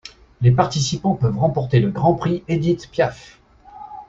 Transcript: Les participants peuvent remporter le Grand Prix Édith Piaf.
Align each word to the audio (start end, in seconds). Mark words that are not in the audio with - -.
Les 0.41 0.49
participants 0.49 1.13
peuvent 1.13 1.37
remporter 1.37 1.79
le 1.79 1.91
Grand 1.91 2.15
Prix 2.15 2.43
Édith 2.47 2.89
Piaf. 2.89 3.39